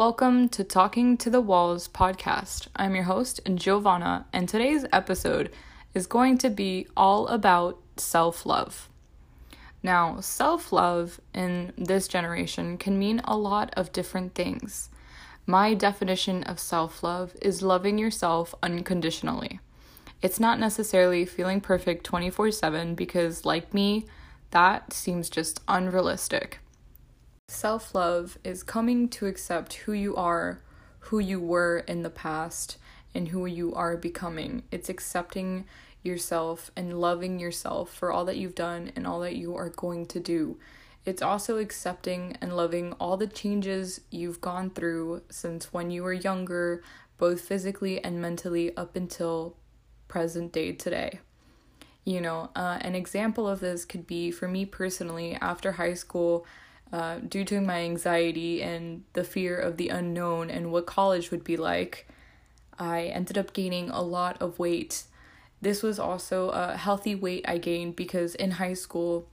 [0.00, 2.68] Welcome to Talking to the Walls podcast.
[2.74, 5.52] I'm your host, Giovanna, and today's episode
[5.92, 8.88] is going to be all about self love.
[9.82, 14.88] Now, self love in this generation can mean a lot of different things.
[15.44, 19.60] My definition of self love is loving yourself unconditionally.
[20.22, 24.06] It's not necessarily feeling perfect 24 7 because, like me,
[24.50, 26.60] that seems just unrealistic.
[27.50, 30.62] Self love is coming to accept who you are,
[31.00, 32.78] who you were in the past,
[33.12, 34.62] and who you are becoming.
[34.70, 35.64] It's accepting
[36.04, 40.06] yourself and loving yourself for all that you've done and all that you are going
[40.06, 40.58] to do.
[41.04, 46.12] It's also accepting and loving all the changes you've gone through since when you were
[46.12, 46.84] younger,
[47.18, 49.56] both physically and mentally, up until
[50.06, 51.18] present day today.
[52.04, 56.46] You know, uh, an example of this could be for me personally, after high school,
[56.92, 61.44] uh, due to my anxiety and the fear of the unknown and what college would
[61.44, 62.08] be like,
[62.78, 65.04] I ended up gaining a lot of weight.
[65.60, 69.28] This was also a healthy weight I gained because in high school,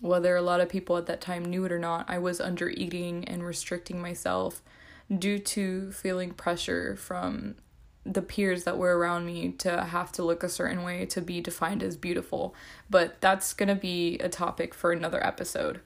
[0.00, 2.68] whether a lot of people at that time knew it or not, I was under
[2.70, 4.62] eating and restricting myself
[5.16, 7.56] due to feeling pressure from
[8.04, 11.40] the peers that were around me to have to look a certain way to be
[11.40, 12.54] defined as beautiful.
[12.88, 15.80] But that's going to be a topic for another episode.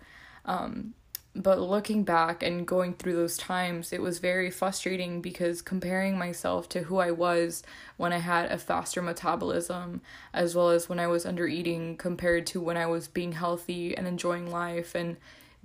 [0.45, 0.95] Um,
[1.35, 6.69] but looking back and going through those times, it was very frustrating because comparing myself
[6.71, 7.63] to who I was
[7.97, 10.01] when I had a faster metabolism,
[10.35, 13.97] as well as when I was under eating, compared to when I was being healthy
[13.97, 15.17] and enjoying life and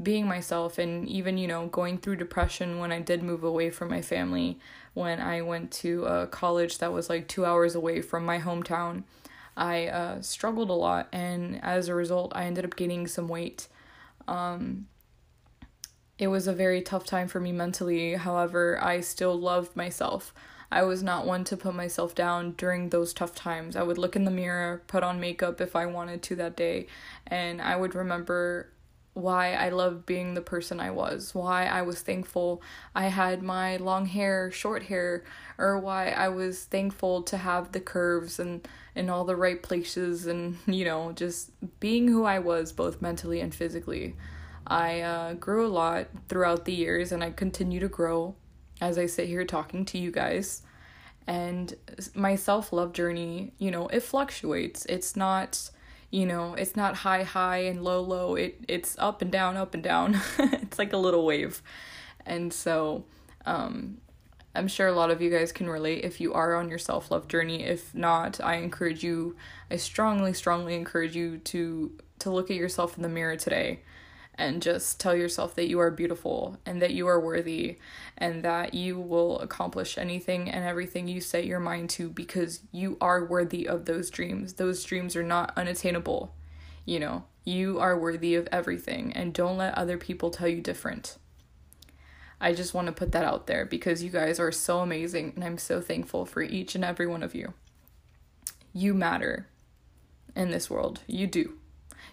[0.01, 3.89] being myself, and even, you know, going through depression when I did move away from
[3.89, 4.59] my family,
[4.93, 9.03] when I went to a college that was like two hours away from my hometown.
[9.57, 13.67] I uh, struggled a lot, and as a result, I ended up gaining some weight.
[14.27, 14.87] Um,
[16.17, 18.13] it was a very tough time for me mentally.
[18.15, 20.33] However, I still loved myself.
[20.71, 23.75] I was not one to put myself down during those tough times.
[23.75, 26.87] I would look in the mirror, put on makeup if I wanted to that day,
[27.27, 28.69] and I would remember
[29.13, 32.61] why I loved being the person I was, why I was thankful
[32.93, 35.23] I had my long hair, short hair,
[35.57, 40.25] or why I was thankful to have the curves and in all the right places
[40.25, 44.15] and, you know, just being who I was both mentally and physically.
[44.67, 48.35] I uh, grew a lot throughout the years and I continue to grow
[48.81, 50.63] as I sit here talking to you guys.
[51.27, 51.73] And
[52.13, 54.85] my self love journey, you know, it fluctuates.
[54.85, 55.69] It's not,
[56.11, 58.35] you know, it's not high, high and low, low.
[58.35, 60.21] It it's up and down, up and down.
[60.39, 61.61] it's like a little wave.
[62.25, 63.05] And so,
[63.45, 63.97] um,
[64.53, 67.09] I'm sure a lot of you guys can relate if you are on your self
[67.09, 67.63] love journey.
[67.63, 69.35] If not, I encourage you,
[69.69, 73.79] I strongly, strongly encourage you to to look at yourself in the mirror today
[74.37, 77.77] and just tell yourself that you are beautiful and that you are worthy
[78.17, 82.97] and that you will accomplish anything and everything you set your mind to because you
[82.99, 84.53] are worthy of those dreams.
[84.53, 86.35] Those dreams are not unattainable.
[86.85, 91.17] You know, you are worthy of everything and don't let other people tell you different.
[92.39, 95.43] I just want to put that out there because you guys are so amazing and
[95.43, 97.53] I'm so thankful for each and every one of you.
[98.73, 99.47] You matter
[100.35, 101.01] in this world.
[101.07, 101.53] You do.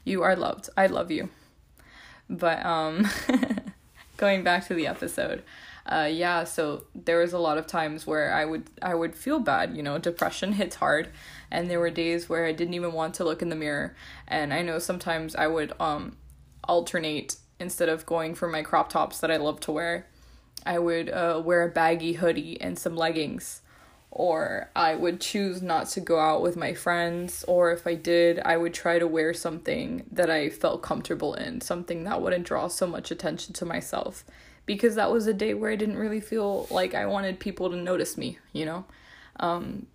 [0.05, 0.69] You are loved.
[0.77, 1.29] I love you.
[2.29, 3.09] But um
[4.17, 5.43] going back to the episode.
[5.85, 9.39] Uh yeah, so there was a lot of times where I would I would feel
[9.41, 11.09] bad, you know, depression hits hard
[11.51, 13.97] and there were days where I didn't even want to look in the mirror
[14.29, 16.17] and I know sometimes I would um
[16.65, 20.07] alternate instead of going for my crop tops that I love to wear.
[20.65, 23.63] I would uh, wear a baggy hoodie and some leggings
[24.15, 28.39] or I would choose not to go out with my friends, or if I did,
[28.41, 32.69] I would try to wear something that I felt comfortable in, something that wouldn't draw
[32.69, 34.25] so much attention to myself.
[34.67, 37.77] Because that was a day where I didn't really feel like I wanted people to
[37.77, 38.85] notice me, you know?
[39.41, 39.87] Um,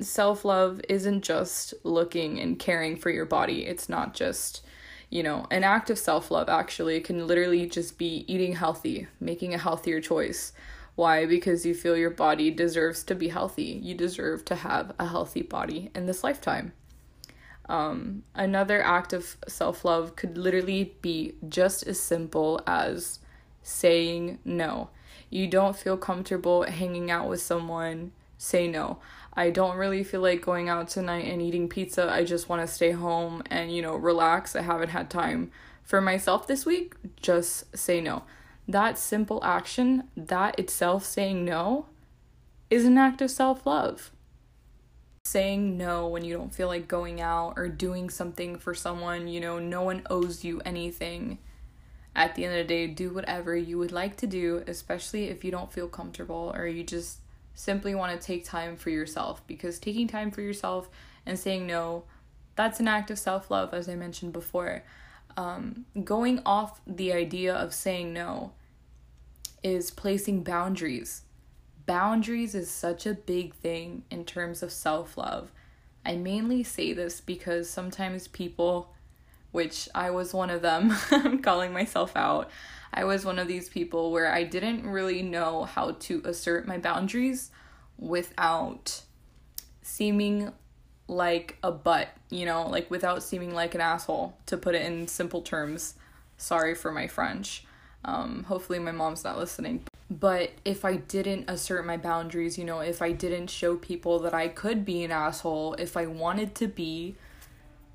[0.00, 4.64] Self love isn't just looking and caring for your body, it's not just,
[5.10, 9.52] you know, an act of self love actually can literally just be eating healthy, making
[9.52, 10.52] a healthier choice
[10.94, 11.24] why?
[11.24, 13.80] Because you feel your body deserves to be healthy.
[13.82, 16.72] You deserve to have a healthy body in this lifetime.
[17.68, 23.20] Um, another act of self love could literally be just as simple as
[23.62, 24.90] saying no.
[25.30, 28.98] You don't feel comfortable hanging out with someone, say no.
[29.32, 32.12] I don't really feel like going out tonight and eating pizza.
[32.12, 34.54] I just want to stay home and, you know, relax.
[34.54, 35.50] I haven't had time
[35.82, 36.94] for myself this week.
[37.18, 38.24] Just say no
[38.68, 41.86] that simple action, that itself saying no,
[42.70, 44.10] is an act of self love.
[45.24, 49.40] Saying no when you don't feel like going out or doing something for someone, you
[49.40, 51.38] know, no one owes you anything.
[52.14, 55.44] at the end of the day, do whatever you would like to do, especially if
[55.44, 57.18] you don't feel comfortable or you just
[57.54, 59.46] simply want to take time for yourself.
[59.46, 60.90] Because taking time for yourself
[61.24, 62.04] and saying no,
[62.54, 64.82] that's an act of self love, as I mentioned before.
[65.36, 68.52] Um, going off the idea of saying no
[69.62, 71.22] is placing boundaries.
[71.86, 75.50] Boundaries is such a big thing in terms of self love.
[76.04, 78.92] I mainly say this because sometimes people,
[79.52, 82.50] which I was one of them, I'm calling myself out.
[82.92, 86.78] I was one of these people where I didn't really know how to assert my
[86.78, 87.50] boundaries
[87.96, 89.02] without
[89.82, 90.52] seeming
[91.12, 95.06] like a butt, you know, like without seeming like an asshole, to put it in
[95.06, 95.94] simple terms.
[96.36, 97.64] Sorry for my French.
[98.04, 99.84] Um, hopefully, my mom's not listening.
[100.10, 104.34] But if I didn't assert my boundaries, you know, if I didn't show people that
[104.34, 107.14] I could be an asshole, if I wanted to be,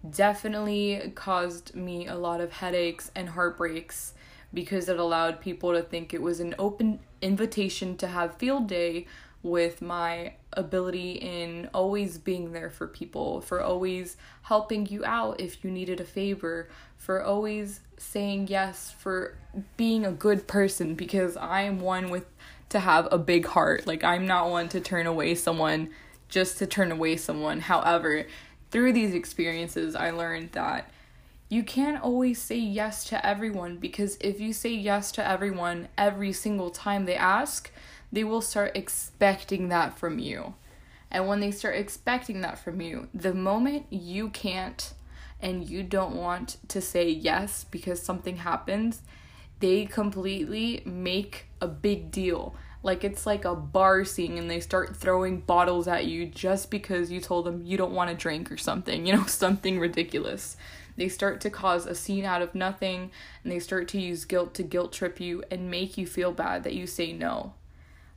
[0.09, 4.13] definitely caused me a lot of headaches and heartbreaks
[4.53, 9.05] because it allowed people to think it was an open invitation to have field day
[9.43, 15.63] with my ability in always being there for people, for always helping you out if
[15.63, 19.35] you needed a favor, for always saying yes, for
[19.75, 22.25] being a good person because I am one with
[22.69, 23.87] to have a big heart.
[23.87, 25.89] Like I'm not one to turn away someone
[26.27, 27.61] just to turn away someone.
[27.61, 28.25] However,
[28.71, 30.91] through these experiences I learned that
[31.49, 36.33] you can't always say yes to everyone because if you say yes to everyone every
[36.33, 37.71] single time they ask,
[38.11, 40.53] they will start expecting that from you.
[41.09, 44.93] And when they start expecting that from you, the moment you can't
[45.39, 49.01] and you don't want to say yes because something happens,
[49.59, 52.55] they completely make a big deal.
[52.83, 57.11] Like it's like a bar scene and they start throwing bottles at you just because
[57.11, 60.57] you told them you don't want to drink or something, you know, something ridiculous.
[60.95, 63.11] They start to cause a scene out of nothing
[63.43, 66.63] and they start to use guilt to guilt trip you and make you feel bad
[66.63, 67.53] that you say no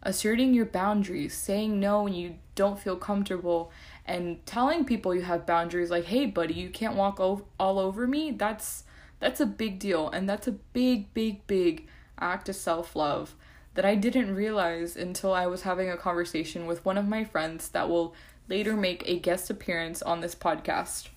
[0.03, 3.71] asserting your boundaries, saying no when you don't feel comfortable,
[4.07, 8.31] and telling people you have boundaries like, "Hey, buddy, you can't walk all over me."
[8.31, 8.85] That's
[9.21, 11.87] that's a big deal, and that's a big, big, big
[12.19, 13.35] act of self-love
[13.75, 17.69] that I didn't realize until I was having a conversation with one of my friends
[17.71, 18.15] that will
[18.49, 21.09] later make a guest appearance on this podcast.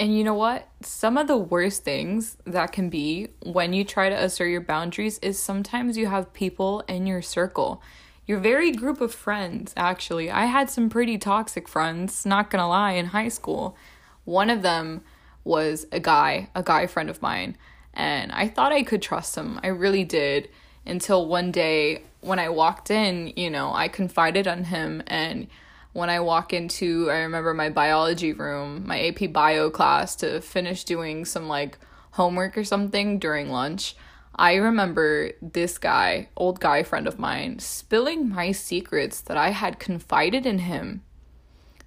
[0.00, 0.66] And you know what?
[0.80, 5.18] Some of the worst things that can be when you try to assert your boundaries
[5.18, 7.82] is sometimes you have people in your circle.
[8.24, 10.30] Your very group of friends, actually.
[10.30, 13.76] I had some pretty toxic friends, not gonna lie, in high school.
[14.24, 15.02] One of them
[15.44, 17.58] was a guy, a guy friend of mine,
[17.92, 19.60] and I thought I could trust him.
[19.62, 20.48] I really did.
[20.86, 25.46] Until one day when I walked in, you know, I confided on him and
[25.92, 30.84] when I walk into, I remember my biology room, my AP bio class to finish
[30.84, 31.78] doing some like
[32.12, 33.96] homework or something during lunch.
[34.34, 39.78] I remember this guy, old guy friend of mine, spilling my secrets that I had
[39.78, 41.02] confided in him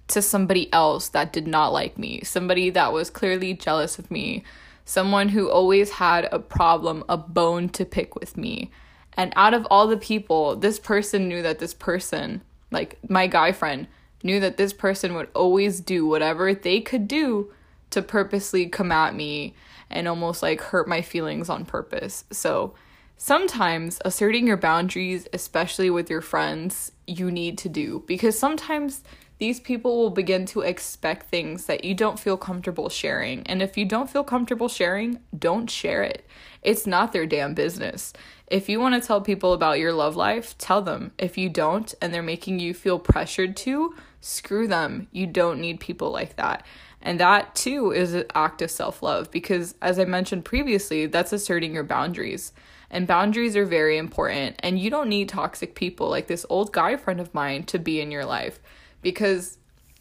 [0.08, 4.44] to somebody else that did not like me, somebody that was clearly jealous of me,
[4.84, 8.70] someone who always had a problem, a bone to pick with me.
[9.16, 12.42] And out of all the people, this person knew that this person
[12.74, 13.86] like my guy friend
[14.22, 17.52] knew that this person would always do whatever they could do
[17.90, 19.54] to purposely come at me
[19.90, 22.24] and almost like hurt my feelings on purpose.
[22.32, 22.74] So
[23.16, 29.04] sometimes asserting your boundaries, especially with your friends, you need to do because sometimes
[29.38, 33.44] these people will begin to expect things that you don't feel comfortable sharing.
[33.46, 36.26] And if you don't feel comfortable sharing, don't share it.
[36.62, 38.12] It's not their damn business.
[38.46, 41.12] If you want to tell people about your love life, tell them.
[41.18, 45.08] If you don't and they're making you feel pressured to, screw them.
[45.10, 46.64] You don't need people like that.
[47.02, 51.32] And that too is an act of self love because, as I mentioned previously, that's
[51.32, 52.52] asserting your boundaries.
[52.90, 54.56] And boundaries are very important.
[54.60, 58.00] And you don't need toxic people like this old guy friend of mine to be
[58.00, 58.60] in your life
[59.04, 59.58] because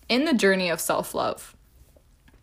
[0.09, 1.55] in the journey of self love,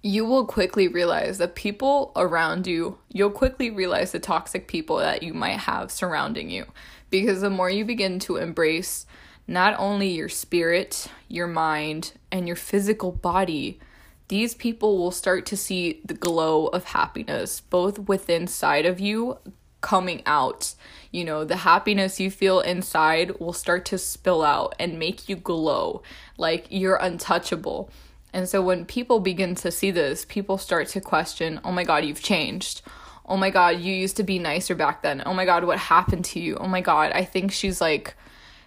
[0.02, 5.23] you will quickly realize the people around you, you'll quickly realize the toxic people that
[5.23, 6.67] you might have surrounding you.
[7.11, 9.05] Because the more you begin to embrace
[9.49, 13.81] not only your spirit, your mind, and your physical body,
[14.29, 19.38] these people will start to see the glow of happiness both within side of you
[19.80, 20.75] coming out.
[21.10, 25.37] You know, the happiness you feel inside will start to spill out and make you
[25.37, 26.02] glow
[26.38, 27.90] like you're untouchable.
[28.32, 32.04] And so when people begin to see this, people start to question, oh my God,
[32.04, 32.82] you've changed.
[33.26, 35.22] Oh my God, you used to be nicer back then.
[35.26, 36.56] Oh my God, what happened to you?
[36.56, 38.14] Oh my God, I think she's like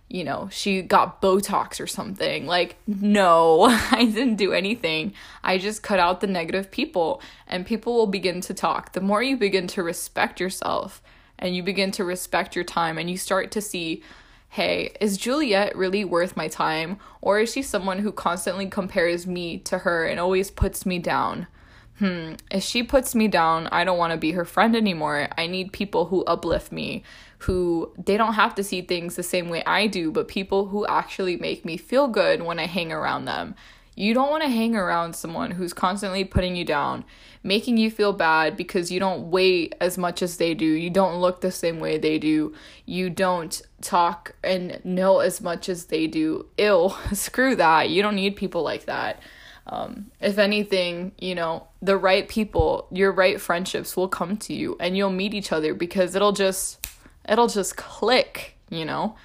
[0.10, 2.46] you know, she got Botox or something.
[2.46, 5.14] Like, no, I didn't do anything.
[5.44, 8.94] I just cut out the negative people, and people will begin to talk.
[8.94, 11.02] The more you begin to respect yourself
[11.40, 14.02] and you begin to respect your time, and you start to see,
[14.50, 16.98] hey, is Juliet really worth my time?
[17.22, 21.48] Or is she someone who constantly compares me to her and always puts me down?
[22.00, 25.30] hmm, if she puts me down, I don't want to be her friend anymore.
[25.38, 27.04] I need people who uplift me,
[27.44, 30.86] who they don't have to see things the same way I do, but people who
[30.88, 33.56] actually make me feel good when I hang around them.
[33.96, 37.04] You don't want to hang around someone who's constantly putting you down,
[37.44, 40.66] making you feel bad because you don't weigh as much as they do.
[40.66, 42.54] You don't look the same way they do.
[42.86, 46.48] You don't talk and know as much as they do.
[46.58, 47.90] Ill, screw that.
[47.90, 49.22] You don't need people like that.
[49.68, 54.76] Um, if anything, you know, the right people, your right friendships will come to you
[54.80, 56.83] and you'll meet each other because it'll just
[57.28, 59.16] it'll just click, you know?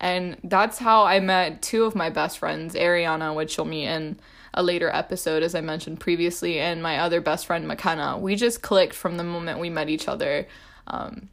[0.00, 4.18] And that's how I met two of my best friends, Ariana, which you'll meet in
[4.54, 8.18] a later episode, as I mentioned previously, and my other best friend, McKenna.
[8.18, 10.46] We just clicked from the moment we met each other.
[10.86, 11.28] Um,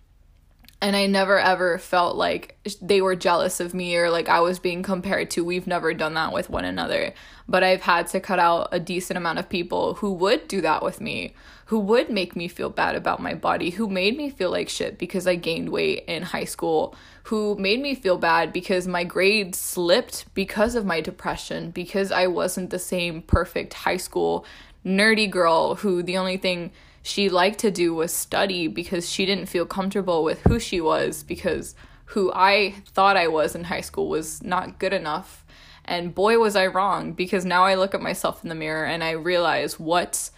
[0.81, 4.59] and I never ever felt like they were jealous of me or like I was
[4.59, 5.43] being compared to.
[5.43, 7.13] We've never done that with one another.
[7.47, 10.81] But I've had to cut out a decent amount of people who would do that
[10.81, 11.33] with me,
[11.69, 14.97] who would make me feel bad about my body, who made me feel like shit
[14.97, 16.95] because I gained weight in high school,
[17.25, 22.25] who made me feel bad because my grades slipped because of my depression, because I
[22.25, 24.47] wasn't the same perfect high school
[24.83, 26.71] nerdy girl who the only thing
[27.03, 31.21] she liked to do was study because she didn't feel comfortable with who she was
[31.21, 35.45] because who I thought I was in high school was not good enough.
[35.85, 39.03] And boy, was I wrong because now I look at myself in the mirror and
[39.03, 40.31] I realize what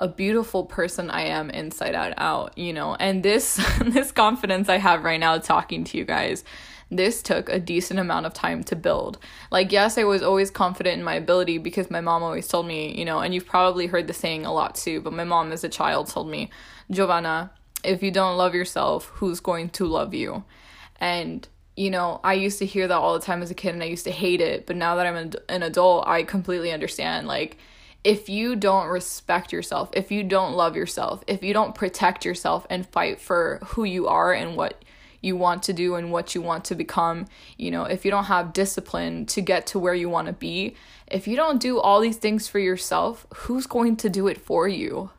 [0.00, 2.96] a beautiful person I am inside out, out you know.
[2.96, 6.44] And this this confidence I have right now talking to you guys
[6.90, 9.18] this took a decent amount of time to build.
[9.50, 12.98] Like, yes, I was always confident in my ability because my mom always told me,
[12.98, 15.62] you know, and you've probably heard the saying a lot too, but my mom as
[15.62, 16.50] a child told me,
[16.90, 17.52] Giovanna,
[17.84, 20.44] if you don't love yourself, who's going to love you?
[20.98, 23.82] And you know, I used to hear that all the time as a kid and
[23.82, 27.26] I used to hate it, but now that I'm an, adult, I completely understand.
[27.26, 27.56] Like,
[28.02, 32.66] if you don't respect yourself, if you don't love yourself, if you don't protect yourself
[32.70, 34.84] and fight for who you are and what
[35.20, 37.26] you want to do and what you want to become,
[37.58, 40.74] you know, if you don't have discipline to get to where you want to be,
[41.06, 44.66] if you don't do all these things for yourself, who's going to do it for
[44.66, 45.10] you?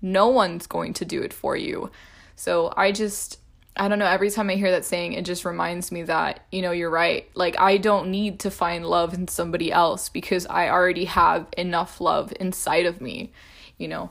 [0.00, 1.90] No one's going to do it for you.
[2.36, 3.38] So I just,
[3.78, 6.62] I don't know, every time I hear that saying, it just reminds me that, you
[6.62, 7.28] know, you're right.
[7.34, 12.00] Like, I don't need to find love in somebody else because I already have enough
[12.00, 13.32] love inside of me,
[13.76, 14.10] you know.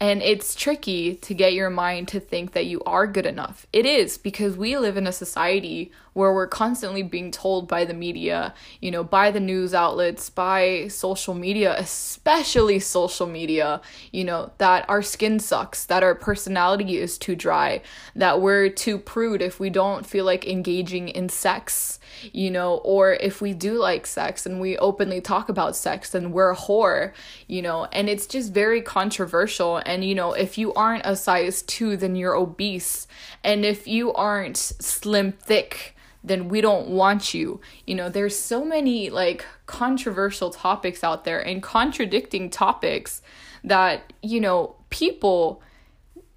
[0.00, 3.66] And it's tricky to get your mind to think that you are good enough.
[3.72, 7.92] It is because we live in a society where we're constantly being told by the
[7.92, 13.80] media, you know, by the news outlets, by social media, especially social media,
[14.12, 17.82] you know, that our skin sucks, that our personality is too dry,
[18.14, 21.98] that we're too prude if we don't feel like engaging in sex,
[22.32, 26.30] you know, or if we do like sex and we openly talk about sex, then
[26.30, 27.12] we're a whore,
[27.48, 29.82] you know, and it's just very controversial.
[29.84, 33.08] And, you know, if you aren't a size two, then you're obese.
[33.42, 37.60] And if you aren't slim thick, then we don't want you.
[37.86, 43.22] You know, there's so many like controversial topics out there and contradicting topics
[43.62, 45.62] that, you know, people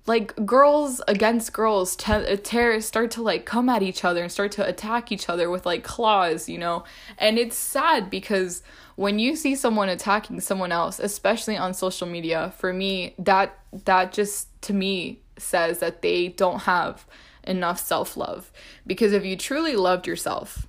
[0.05, 4.31] like girls against girls te- uh, tear start to like come at each other and
[4.31, 6.83] start to attack each other with like claws, you know.
[7.17, 8.63] And it's sad because
[8.95, 14.13] when you see someone attacking someone else, especially on social media, for me that that
[14.13, 17.05] just to me says that they don't have
[17.47, 18.51] enough self love.
[18.85, 20.67] Because if you truly loved yourself,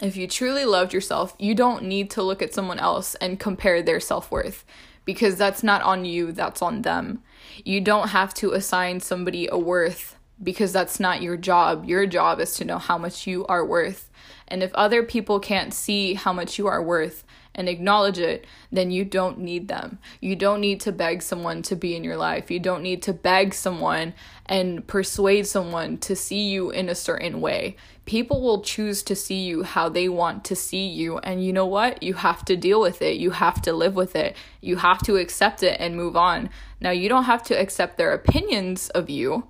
[0.00, 3.82] if you truly loved yourself, you don't need to look at someone else and compare
[3.82, 4.64] their self worth
[5.04, 7.22] because that's not on you, that's on them.
[7.64, 11.86] You don't have to assign somebody a worth because that's not your job.
[11.86, 14.10] Your job is to know how much you are worth.
[14.46, 17.24] And if other people can't see how much you are worth,
[17.58, 19.98] and acknowledge it, then you don't need them.
[20.20, 22.52] You don't need to beg someone to be in your life.
[22.52, 24.14] You don't need to beg someone
[24.48, 27.76] and persuade someone to see you in a certain way.
[28.06, 31.18] People will choose to see you how they want to see you.
[31.18, 32.02] And you know what?
[32.02, 33.18] You have to deal with it.
[33.18, 34.34] You have to live with it.
[34.60, 36.48] You have to accept it and move on.
[36.80, 39.46] Now, you don't have to accept their opinions of you.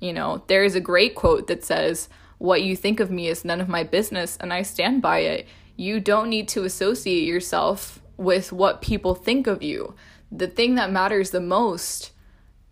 [0.00, 3.44] You know, there is a great quote that says, What you think of me is
[3.44, 5.46] none of my business, and I stand by it
[5.80, 9.94] you don't need to associate yourself with what people think of you.
[10.30, 12.12] The thing that matters the most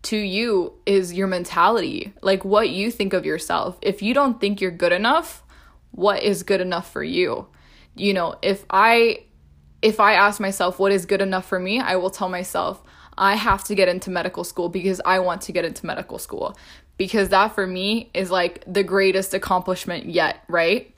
[0.03, 3.77] to you is your mentality, like what you think of yourself.
[3.81, 5.43] If you don't think you're good enough,
[5.91, 7.47] what is good enough for you.
[7.95, 9.25] You know, if I
[9.81, 12.81] if I ask myself what is good enough for me, I will tell myself
[13.17, 16.57] I have to get into medical school because I want to get into medical school.
[16.97, 20.93] Because that for me is like the greatest accomplishment yet, right?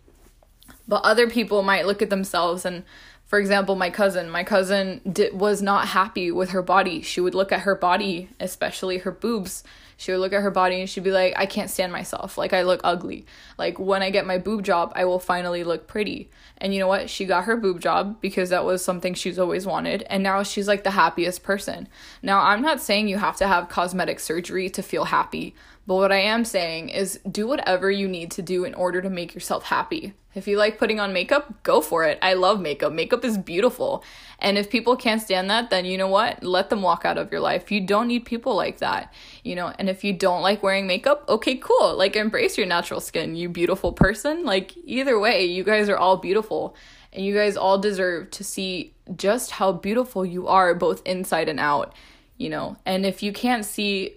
[0.88, 2.84] But other people might look at themselves and
[3.32, 7.02] for example, my cousin, my cousin did, was not happy with her body.
[7.02, 9.64] She would look at her body, especially her boobs.
[9.96, 12.38] She would look at her body and she'd be like, I can't stand myself.
[12.38, 13.26] Like, I look ugly.
[13.58, 16.30] Like, when I get my boob job, I will finally look pretty.
[16.58, 17.10] And you know what?
[17.10, 20.04] She got her boob job because that was something she's always wanted.
[20.10, 21.88] And now she's like the happiest person.
[22.22, 25.56] Now, I'm not saying you have to have cosmetic surgery to feel happy.
[25.88, 29.10] But what I am saying is do whatever you need to do in order to
[29.10, 30.14] make yourself happy.
[30.34, 32.18] If you like putting on makeup, go for it.
[32.22, 32.94] I love makeup.
[32.94, 34.04] Makeup is beautiful.
[34.40, 36.44] And if people can't stand that, then you know what?
[36.44, 37.72] Let them walk out of your life.
[37.72, 39.14] You don't need people like that.
[39.44, 41.98] You know, and if you don't like wearing makeup, okay, cool.
[41.98, 44.46] Like embrace your natural skin, you beautiful person.
[44.46, 46.76] Like either way, you guys are all beautiful.
[47.12, 51.60] And you guys all deserve to see just how beautiful you are both inside and
[51.60, 51.94] out,
[52.38, 52.78] you know.
[52.86, 54.16] And if you can't see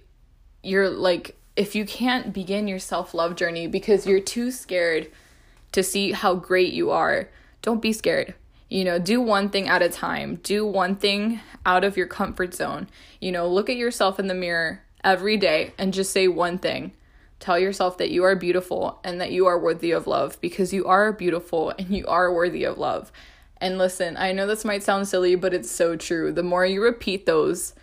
[0.65, 5.11] you're like if you can't begin your self-love journey because you're too scared
[5.73, 7.29] to see how great you are,
[7.63, 8.35] don't be scared.
[8.69, 10.37] You know, do one thing at a time.
[10.43, 12.89] Do one thing out of your comfort zone.
[13.21, 16.93] You know, look at yourself in the mirror every day and just say one thing.
[17.39, 20.87] Tell yourself that you are beautiful and that you are worthy of love because you
[20.87, 23.13] are beautiful and you are worthy of love.
[23.59, 26.33] And listen, I know this might sound silly, but it's so true.
[26.33, 27.75] The more you repeat those,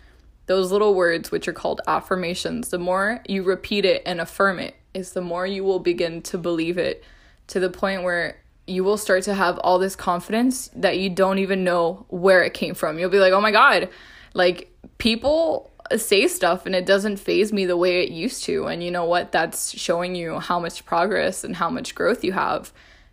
[0.46, 4.74] those little words, which are called affirmations, the more you repeat it and affirm it,
[4.94, 7.04] is the more you will begin to believe it
[7.48, 11.38] to the point where you will start to have all this confidence that you don't
[11.38, 12.98] even know where it came from.
[12.98, 13.88] You'll be like, oh my God,
[14.34, 18.66] like people say stuff and it doesn't faze me the way it used to.
[18.66, 19.32] And you know what?
[19.32, 22.72] That's showing you how much progress and how much growth you have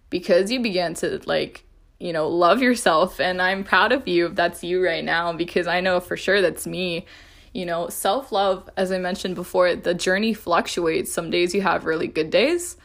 [0.09, 1.65] because you began to like,
[1.99, 3.19] you know, love yourself.
[3.19, 6.41] And I'm proud of you if that's you right now because I know for sure
[6.41, 7.05] that's me.
[7.53, 11.12] You know, self love, as I mentioned before, the journey fluctuates.
[11.12, 12.77] Some days you have really good days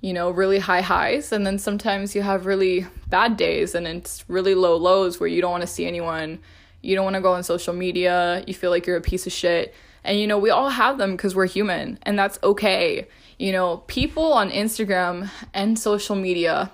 [0.00, 4.24] you know, really high highs, and then sometimes you have really bad days and it's
[4.28, 6.38] really low lows where you don't want to see anyone,
[6.80, 9.32] you don't want to go on social media, you feel like you're a piece of
[9.32, 9.74] shit.
[10.02, 13.08] And you know, we all have them because we're human, and that's okay.
[13.38, 16.70] You know, people on Instagram and social media,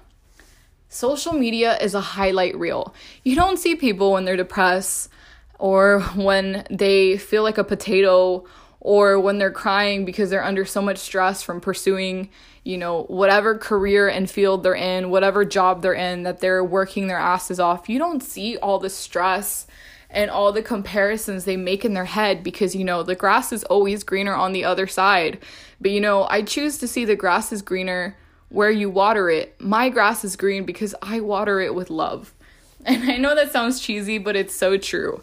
[0.88, 2.94] social media is a highlight reel.
[3.22, 5.11] You don't see people when they're depressed
[5.59, 8.44] or when they feel like a potato
[8.81, 12.31] or when they're crying because they're under so much stress from pursuing,
[12.62, 17.09] you know, whatever career and field they're in, whatever job they're in, that they're working
[17.09, 17.88] their asses off.
[17.88, 19.66] You don't see all the stress
[20.09, 23.64] and all the comparisons they make in their head because, you know, the grass is
[23.64, 25.38] always greener on the other side.
[25.81, 28.16] But, you know, I choose to see the grass is greener
[28.57, 29.61] where you water it.
[29.61, 32.33] My grass is green because I water it with love.
[32.85, 35.21] And I know that sounds cheesy, but it's so true,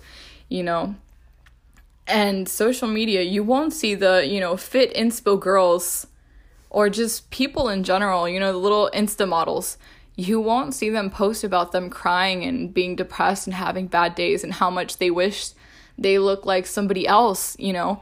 [0.49, 0.95] you know
[2.07, 6.07] and social media, you won't see the, you know, fit inspo girls
[6.69, 9.77] or just people in general, you know, the little Insta models.
[10.15, 14.43] You won't see them post about them crying and being depressed and having bad days
[14.43, 15.51] and how much they wish
[15.97, 18.01] they look like somebody else, you know,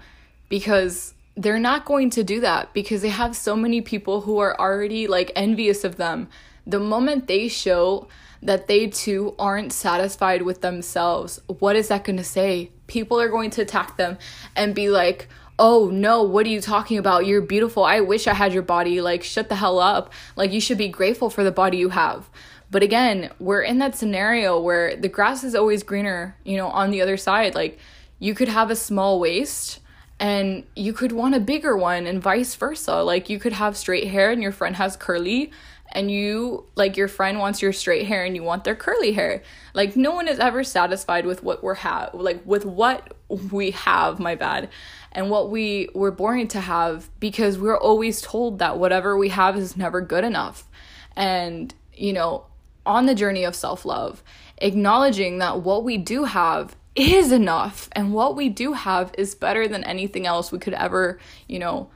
[0.49, 4.59] because they're not going to do that because they have so many people who are
[4.59, 6.29] already like envious of them.
[6.67, 8.07] The moment they show
[8.43, 12.71] that they too aren't satisfied with themselves, what is that going to say?
[12.87, 14.17] People are going to attack them
[14.55, 17.25] and be like, oh no, what are you talking about?
[17.25, 17.83] You're beautiful.
[17.83, 18.99] I wish I had your body.
[18.99, 20.11] Like, shut the hell up.
[20.35, 22.29] Like, you should be grateful for the body you have.
[22.71, 26.89] But again, we're in that scenario where the grass is always greener, you know, on
[26.89, 27.53] the other side.
[27.53, 27.77] Like,
[28.17, 29.80] you could have a small waist
[30.21, 33.01] and you could want a bigger one and vice versa.
[33.01, 35.51] Like, you could have straight hair and your friend has curly
[35.93, 39.43] and you like your friend wants your straight hair and you want their curly hair.
[39.73, 43.13] Like no one is ever satisfied with what we're have like with what
[43.51, 44.69] we have, my bad.
[45.11, 49.57] And what we were born to have because we're always told that whatever we have
[49.57, 50.63] is never good enough.
[51.15, 52.45] And you know,
[52.85, 54.23] on the journey of self-love,
[54.59, 57.89] acknowledging that what we do have is enough.
[57.93, 61.89] And what we do have is better than anything else we could ever, you know,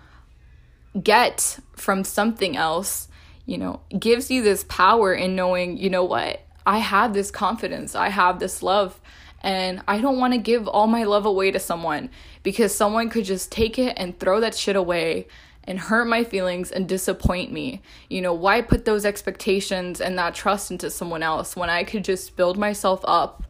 [1.01, 3.09] get from something else
[3.45, 7.95] you know, gives you this power in knowing, you know what, I have this confidence,
[7.95, 8.99] I have this love,
[9.41, 12.09] and I don't want to give all my love away to someone
[12.41, 15.27] because someone could just take it and throw that shit away
[15.63, 17.81] and hurt my feelings and disappoint me.
[18.09, 22.03] You know, why put those expectations and that trust into someone else when I could
[22.03, 23.43] just build myself up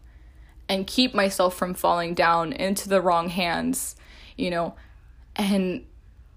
[0.68, 3.96] and keep myself from falling down into the wrong hands,
[4.36, 4.76] you know?
[5.36, 5.86] And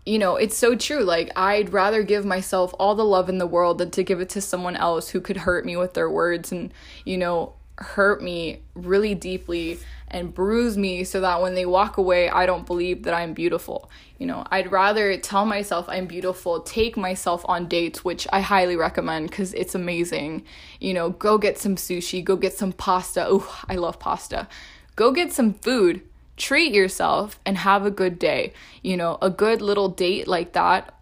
[0.09, 1.05] you know, it's so true.
[1.05, 4.31] Like, I'd rather give myself all the love in the world than to give it
[4.31, 6.73] to someone else who could hurt me with their words and,
[7.05, 12.29] you know, hurt me really deeply and bruise me so that when they walk away,
[12.29, 13.91] I don't believe that I'm beautiful.
[14.19, 18.77] You know, I'd rather tell myself I'm beautiful, take myself on dates, which I highly
[18.77, 20.45] recommend because it's amazing.
[20.81, 23.27] You know, go get some sushi, go get some pasta.
[23.29, 24.49] Oh, I love pasta.
[24.97, 26.03] Go get some food
[26.39, 28.53] treat yourself and have a good day.
[28.83, 30.95] You know, a good little date like that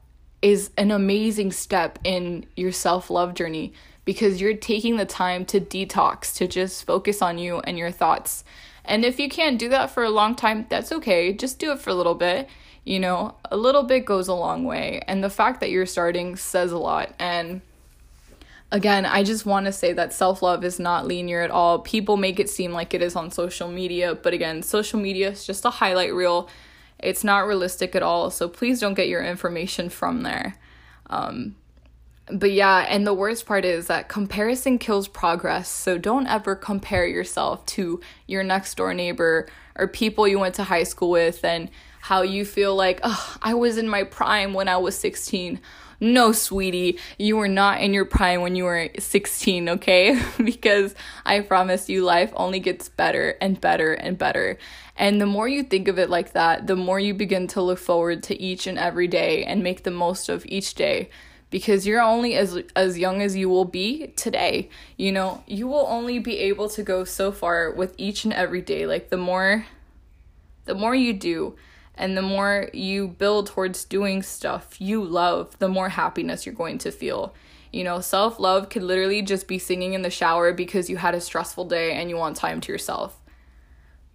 [0.42, 3.72] is an amazing step in your self love journey
[4.06, 8.44] because you're taking the time to detox, to just focus on you and your thoughts.
[8.86, 11.34] And if you can't do that for a long time, that's okay.
[11.34, 12.48] Just do it for a little bit.
[12.84, 15.02] You know, a little bit goes a long way.
[15.08, 17.12] And the fact that you're starting says a lot.
[17.18, 17.60] And
[18.70, 21.80] again, I just want to say that self love is not linear at all.
[21.80, 25.44] People make it seem like it is on social media, but again, social media is
[25.44, 26.48] just a highlight reel.
[27.00, 30.54] It's not realistic at all, so please don't get your information from there.
[31.10, 31.56] Um,
[32.30, 35.68] but yeah, and the worst part is that comparison kills progress.
[35.68, 40.64] So don't ever compare yourself to your next door neighbor or people you went to
[40.64, 44.68] high school with and how you feel like, oh, I was in my prime when
[44.68, 45.60] I was 16
[46.00, 50.20] no, sweetie, you were not in your prime when you were 16, okay?
[50.44, 54.58] because I promise you, life only gets better and better and better.
[54.96, 57.78] And the more you think of it like that, the more you begin to look
[57.78, 61.08] forward to each and every day and make the most of each day
[61.50, 64.68] because you're only as as young as you will be today.
[64.96, 68.60] You know, you will only be able to go so far with each and every
[68.60, 68.86] day.
[68.86, 69.66] Like the more
[70.64, 71.56] the more you do,
[71.94, 76.78] and the more you build towards doing stuff you love, the more happiness you're going
[76.78, 77.34] to feel.
[77.72, 81.14] You know, self love could literally just be singing in the shower because you had
[81.14, 83.18] a stressful day and you want time to yourself.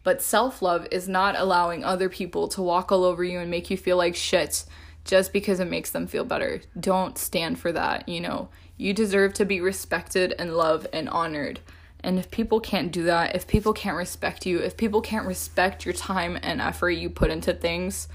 [0.03, 3.69] But self love is not allowing other people to walk all over you and make
[3.69, 4.65] you feel like shit
[5.05, 6.61] just because it makes them feel better.
[6.79, 8.49] Don't stand for that, you know.
[8.77, 11.59] You deserve to be respected and loved and honored.
[12.03, 15.85] And if people can't do that, if people can't respect you, if people can't respect
[15.85, 18.07] your time and effort you put into things,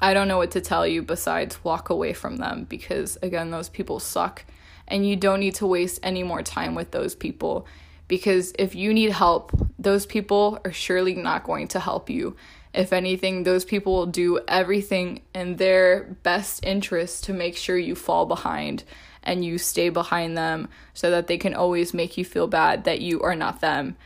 [0.00, 3.68] I don't know what to tell you besides walk away from them because, again, those
[3.68, 4.44] people suck.
[4.86, 7.66] And you don't need to waste any more time with those people
[8.08, 12.36] because if you need help, those people are surely not going to help you.
[12.76, 17.94] If anything, those people will do everything in their best interest to make sure you
[17.94, 18.84] fall behind
[19.22, 23.00] and you stay behind them so that they can always make you feel bad that
[23.00, 23.96] you are not them.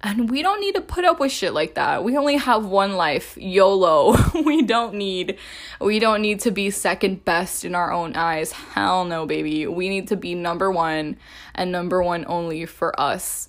[0.00, 2.04] And we don't need to put up with shit like that.
[2.04, 4.16] We only have one life, YOLO.
[4.44, 5.36] we don't need
[5.80, 8.52] we don't need to be second best in our own eyes.
[8.52, 9.66] Hell no, baby.
[9.66, 11.16] We need to be number 1
[11.56, 13.48] and number 1 only for us.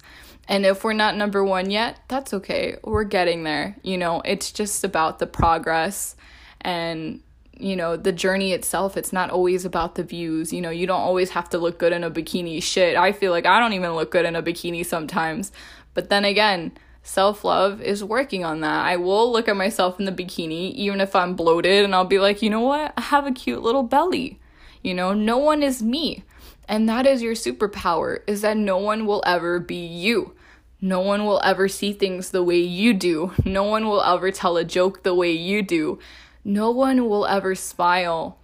[0.49, 2.77] And if we're not number 1 yet, that's okay.
[2.83, 3.77] We're getting there.
[3.83, 6.15] You know, it's just about the progress
[6.59, 7.21] and
[7.59, 8.97] you know the journey itself.
[8.97, 10.51] It's not always about the views.
[10.51, 12.63] You know you don't always have to look good in a bikini.
[12.63, 15.51] Shit i feel like i don't even look good in a bikini sometimes.
[15.93, 16.71] But then again
[17.03, 18.85] self-love is working on that.
[18.85, 22.19] I will look at myself in the bikini even if i'm bloated and i'll be
[22.19, 22.93] like you know what?
[22.97, 24.39] I have a cute little belly.
[24.81, 26.23] You know no one is me.
[26.67, 30.33] And that is your superpower is that no one will ever be you
[30.81, 33.33] no one will ever see things the way you do.
[33.45, 35.99] No one will ever tell a joke the way you do
[36.43, 38.39] no one will ever smile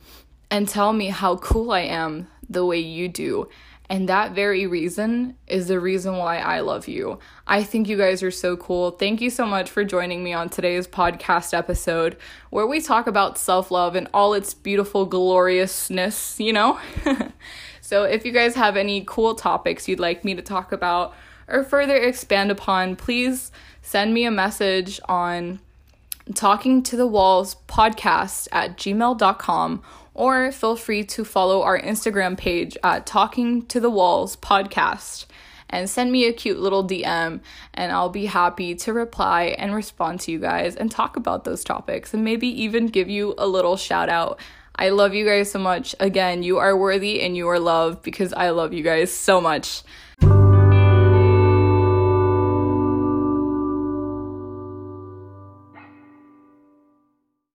[0.52, 3.50] and tell me how cool I am the way you do.
[3.88, 7.20] And that very reason is the reason why I love you.
[7.46, 8.92] I think you guys are so cool.
[8.92, 12.18] Thank you so much for joining me on today's podcast episode
[12.50, 16.80] where we talk about self love and all its beautiful gloriousness, you know?
[17.82, 21.14] so, if you guys have any cool topics you'd like me to talk about
[21.48, 25.60] or further expand upon, please send me a message on
[26.34, 29.84] talking to the walls podcast at gmail.com
[30.16, 35.26] or feel free to follow our Instagram page at talking to the walls podcast
[35.70, 37.42] and send me a cute little DM
[37.74, 41.64] and I'll be happy to reply and respond to you guys and talk about those
[41.64, 44.40] topics and maybe even give you a little shout out.
[44.78, 45.96] I love you guys so much.
[46.00, 49.84] Again, you are worthy and you are loved because I love you guys so much.